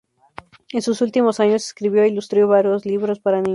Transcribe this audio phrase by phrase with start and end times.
[0.71, 3.49] En sus últimos años escribió e ilustró varios libros para niños.